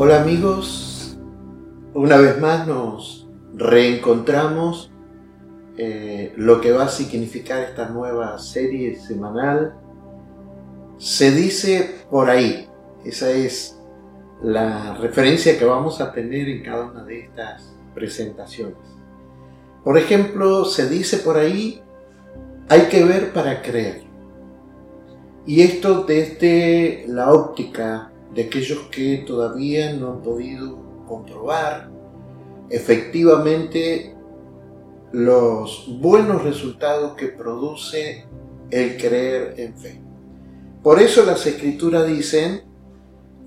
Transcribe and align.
Hola 0.00 0.22
amigos, 0.22 1.18
una 1.92 2.18
vez 2.18 2.40
más 2.40 2.68
nos 2.68 3.28
reencontramos 3.56 4.92
eh, 5.76 6.32
lo 6.36 6.60
que 6.60 6.70
va 6.70 6.84
a 6.84 6.88
significar 6.88 7.64
esta 7.64 7.88
nueva 7.88 8.38
serie 8.38 8.94
semanal. 8.94 9.74
Se 10.98 11.32
dice 11.32 11.96
por 12.12 12.30
ahí, 12.30 12.68
esa 13.04 13.32
es 13.32 13.76
la 14.40 14.94
referencia 14.98 15.58
que 15.58 15.64
vamos 15.64 16.00
a 16.00 16.12
tener 16.12 16.48
en 16.48 16.62
cada 16.62 16.92
una 16.92 17.02
de 17.02 17.22
estas 17.22 17.74
presentaciones. 17.92 18.78
Por 19.82 19.98
ejemplo, 19.98 20.64
se 20.64 20.88
dice 20.88 21.16
por 21.16 21.36
ahí, 21.36 21.82
hay 22.68 22.82
que 22.82 23.02
ver 23.02 23.32
para 23.32 23.62
creer. 23.62 24.04
Y 25.44 25.62
esto 25.62 26.04
desde 26.04 27.04
la 27.08 27.32
óptica 27.32 28.12
de 28.34 28.42
aquellos 28.42 28.78
que 28.90 29.24
todavía 29.26 29.92
no 29.92 30.12
han 30.12 30.22
podido 30.22 30.78
comprobar 31.06 31.90
efectivamente 32.70 34.14
los 35.12 35.88
buenos 36.00 36.42
resultados 36.42 37.14
que 37.14 37.28
produce 37.28 38.26
el 38.70 38.96
creer 38.98 39.54
en 39.56 39.74
fe. 39.74 40.00
Por 40.82 41.00
eso 41.00 41.24
las 41.24 41.46
escrituras 41.46 42.06
dicen 42.06 42.62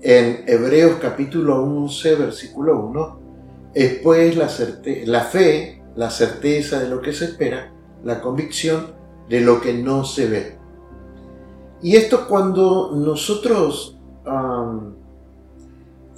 en 0.00 0.44
Hebreos 0.48 0.98
capítulo 1.00 1.62
11 1.62 2.16
versículo 2.16 2.84
1, 2.86 3.20
después 3.74 4.36
la, 4.36 4.50
la 5.06 5.20
fe, 5.20 5.82
la 5.94 6.10
certeza 6.10 6.80
de 6.80 6.88
lo 6.88 7.00
que 7.00 7.12
se 7.12 7.26
espera, 7.26 7.72
la 8.04 8.20
convicción 8.20 8.94
de 9.28 9.40
lo 9.40 9.60
que 9.60 9.72
no 9.72 10.04
se 10.04 10.26
ve. 10.26 10.56
Y 11.82 11.96
esto 11.96 12.26
cuando 12.28 12.92
nosotros 12.94 13.98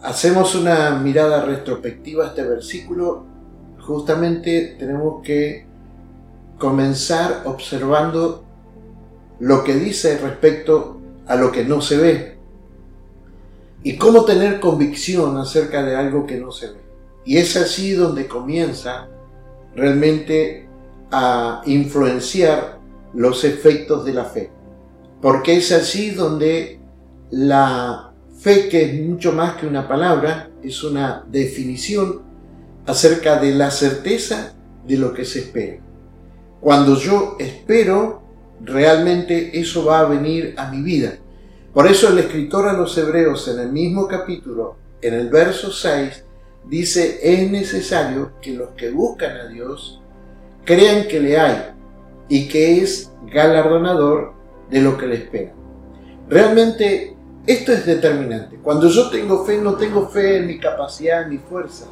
hacemos 0.02 0.54
una 0.54 0.98
mirada 0.98 1.44
retrospectiva 1.44 2.24
a 2.24 2.28
este 2.28 2.42
versículo, 2.42 3.24
justamente 3.80 4.76
tenemos 4.78 5.22
que 5.22 5.66
comenzar 6.58 7.42
observando 7.44 8.44
lo 9.40 9.64
que 9.64 9.74
dice 9.74 10.18
respecto 10.18 11.00
a 11.26 11.36
lo 11.36 11.50
que 11.50 11.64
no 11.64 11.80
se 11.80 11.96
ve 11.96 12.38
y 13.82 13.96
cómo 13.96 14.24
tener 14.24 14.60
convicción 14.60 15.36
acerca 15.36 15.82
de 15.82 15.96
algo 15.96 16.26
que 16.26 16.38
no 16.38 16.50
se 16.50 16.68
ve. 16.68 16.80
Y 17.26 17.38
es 17.38 17.56
así 17.56 17.92
donde 17.92 18.26
comienza 18.26 19.08
realmente 19.74 20.68
a 21.10 21.62
influenciar 21.66 22.78
los 23.12 23.44
efectos 23.44 24.04
de 24.04 24.14
la 24.14 24.24
fe. 24.24 24.50
Porque 25.20 25.56
es 25.56 25.72
así 25.72 26.10
donde 26.10 26.80
la 27.34 28.12
fe, 28.38 28.68
que 28.68 28.84
es 28.84 29.00
mucho 29.02 29.32
más 29.32 29.56
que 29.56 29.66
una 29.66 29.88
palabra, 29.88 30.50
es 30.62 30.84
una 30.84 31.24
definición 31.26 32.22
acerca 32.86 33.40
de 33.40 33.52
la 33.52 33.72
certeza 33.72 34.54
de 34.86 34.96
lo 34.96 35.12
que 35.12 35.24
se 35.24 35.40
espera. 35.40 35.82
Cuando 36.60 36.96
yo 36.96 37.36
espero, 37.40 38.22
realmente 38.60 39.58
eso 39.58 39.84
va 39.84 40.00
a 40.00 40.04
venir 40.04 40.54
a 40.56 40.70
mi 40.70 40.82
vida. 40.82 41.18
Por 41.72 41.88
eso 41.88 42.08
el 42.08 42.20
escritor 42.20 42.68
a 42.68 42.72
los 42.72 42.96
hebreos 42.96 43.48
en 43.48 43.58
el 43.58 43.72
mismo 43.72 44.06
capítulo, 44.06 44.76
en 45.02 45.14
el 45.14 45.28
verso 45.28 45.72
6, 45.72 46.24
dice, 46.68 47.18
es 47.20 47.50
necesario 47.50 48.34
que 48.40 48.52
los 48.52 48.70
que 48.70 48.90
buscan 48.90 49.36
a 49.38 49.48
Dios 49.48 50.00
crean 50.64 51.08
que 51.08 51.18
le 51.18 51.38
hay 51.38 51.72
y 52.28 52.46
que 52.46 52.80
es 52.80 53.10
galardonador 53.26 54.34
de 54.70 54.80
lo 54.80 54.96
que 54.96 55.06
le 55.08 55.16
espera. 55.16 55.52
Realmente 56.28 57.13
esto 57.46 57.72
es 57.72 57.84
determinante. 57.84 58.58
Cuando 58.62 58.88
yo 58.88 59.10
tengo 59.10 59.44
fe, 59.44 59.60
no 59.60 59.74
tengo 59.74 60.08
fe 60.08 60.38
en 60.38 60.46
mi 60.46 60.58
capacidad, 60.58 61.24
en 61.24 61.30
mis 61.30 61.40
fuerzas. 61.42 61.88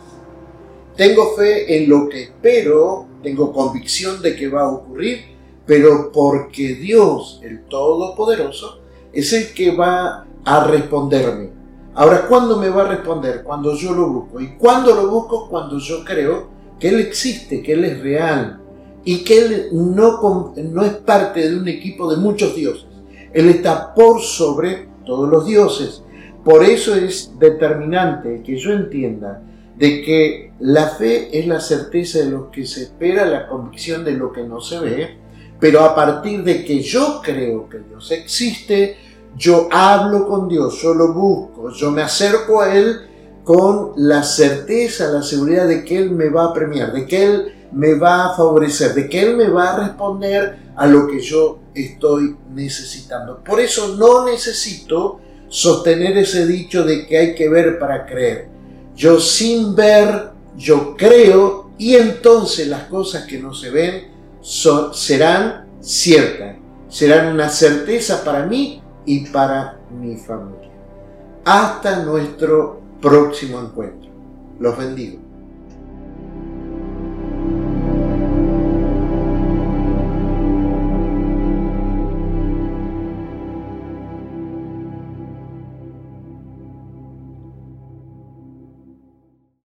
Tengo 0.97 1.35
fe 1.37 1.77
en 1.77 1.91
lo 1.91 2.09
que 2.09 2.25
espero, 2.25 3.07
tengo 3.23 3.53
convicción 3.53 4.23
de 4.23 4.35
que 4.35 4.49
va 4.49 4.63
a 4.63 4.73
ocurrir, 4.73 5.25
pero 5.67 6.11
porque 6.13 6.75
Dios, 6.75 7.41
el 7.43 7.65
Todopoderoso, 7.65 8.81
es 9.13 9.33
el 9.33 9.53
que 9.53 9.75
va 9.77 10.27
a 10.45 10.67
responderme. 10.67 11.51
Ahora, 11.95 12.27
¿cuándo 12.27 12.57
me 12.57 12.71
va 12.71 12.83
a 12.83 12.89
responder? 12.89 13.43
Cuando 13.43 13.75
yo 13.77 13.93
lo 13.93 14.09
busco. 14.09 14.41
¿Y 14.41 14.57
cuándo 14.57 14.95
lo 14.95 15.09
busco? 15.09 15.49
Cuando 15.49 15.79
yo 15.79 16.03
creo 16.05 16.49
que 16.79 16.89
Él 16.89 17.01
existe, 17.01 17.63
que 17.63 17.75
Él 17.75 17.85
es 17.85 18.01
real 18.01 18.61
y 19.05 19.23
que 19.25 19.39
Él 19.39 19.69
no, 19.73 20.55
no 20.57 20.83
es 20.83 20.93
parte 20.95 21.51
de 21.51 21.57
un 21.57 21.69
equipo 21.69 22.11
de 22.11 22.17
muchos 22.17 22.55
dioses. 22.55 22.87
Él 23.33 23.49
está 23.49 23.95
por 23.95 24.21
sobre 24.23 24.92
todos 25.05 25.29
los 25.29 25.47
dioses. 25.47 26.03
Por 26.45 26.65
eso 26.65 26.95
es 26.95 27.33
determinante 27.39 28.43
que 28.43 28.57
yo 28.57 28.73
entienda 28.73 29.43
de 29.77 30.03
que 30.03 30.53
la 30.61 30.89
fe 30.89 31.39
es 31.39 31.47
la 31.47 31.61
certeza 31.61 32.19
de 32.19 32.31
lo 32.31 32.51
que 32.51 32.67
se 32.67 32.83
espera, 32.83 33.25
la 33.25 33.49
convicción 33.49 34.05
de 34.05 34.13
lo 34.13 34.33
que 34.33 34.43
no 34.43 34.61
se 34.61 34.79
ve, 34.79 35.17
pero 35.59 35.81
a 35.81 35.95
partir 35.95 36.43
de 36.43 36.65
que 36.65 36.81
yo 36.81 37.21
creo 37.23 37.69
que 37.69 37.79
Dios 37.79 38.11
existe, 38.11 38.97
yo 39.37 39.69
hablo 39.71 40.27
con 40.27 40.49
Dios, 40.49 40.81
yo 40.83 40.95
lo 40.95 41.13
busco, 41.13 41.71
yo 41.71 41.91
me 41.91 42.03
acerco 42.03 42.61
a 42.61 42.75
Él 42.77 43.01
con 43.45 43.93
la 43.97 44.23
certeza, 44.23 45.11
la 45.11 45.23
seguridad 45.23 45.67
de 45.67 45.85
que 45.85 45.99
Él 45.99 46.11
me 46.11 46.29
va 46.29 46.47
a 46.47 46.53
premiar, 46.53 46.93
de 46.93 47.07
que 47.07 47.25
Él 47.25 47.55
me 47.73 47.95
va 47.95 48.27
a 48.27 48.37
favorecer, 48.37 48.95
de 48.95 49.09
que 49.09 49.23
Él 49.23 49.37
me 49.37 49.49
va 49.49 49.73
a 49.73 49.89
responder 49.89 50.59
a 50.77 50.87
lo 50.87 51.07
que 51.07 51.21
yo 51.21 51.61
estoy 51.75 52.37
necesitando. 52.53 53.43
Por 53.43 53.61
eso 53.61 53.97
no 53.97 54.27
necesito 54.27 55.21
sostener 55.49 56.17
ese 56.19 56.47
dicho 56.47 56.85
de 56.85 57.07
que 57.07 57.19
hay 57.19 57.35
que 57.35 57.49
ver 57.49 57.79
para 57.79 58.07
creer. 58.07 58.49
Yo 58.95 59.21
sin 59.21 59.75
ver, 59.75 60.31
yo 60.57 60.97
creo 60.97 61.71
y 61.79 61.97
entonces 61.97 62.69
las 62.69 62.85
cosas 62.85 63.25
que 63.27 63.39
no 63.39 63.55
se 63.55 63.71
ven 63.71 64.13
serán 64.93 65.67
ciertas, 65.81 66.57
serán 66.89 67.33
una 67.33 67.49
certeza 67.49 68.23
para 68.25 68.47
mí 68.47 68.83
y 69.05 69.27
para 69.27 69.79
mi 69.91 70.17
familia. 70.17 70.71
Hasta 71.45 72.05
nuestro 72.05 72.81
próximo 73.01 73.61
encuentro. 73.61 74.11
Los 74.61 74.77
bendigo. 74.79 75.22